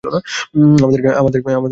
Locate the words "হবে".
1.55-1.69